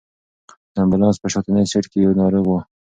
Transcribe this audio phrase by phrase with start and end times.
[0.73, 2.55] د امبولانس په شاتني سېټ کې یو ناروغ و.